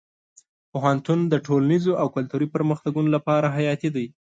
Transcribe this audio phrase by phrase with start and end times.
[0.71, 4.05] پوهنتون د ټولنیزو او کلتوري پرمختګونو لپاره حیاتي دی.